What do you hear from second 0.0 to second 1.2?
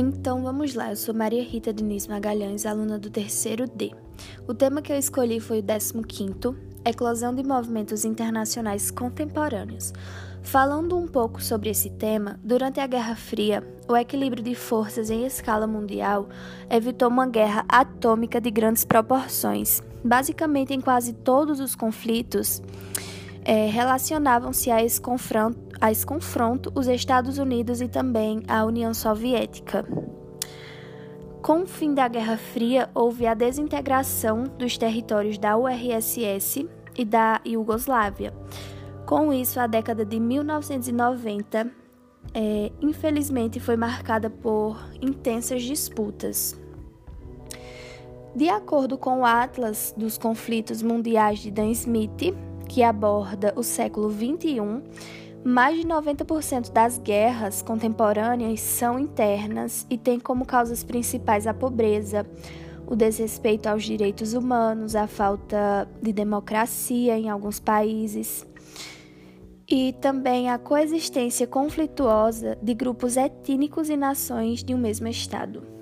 Então vamos lá, eu sou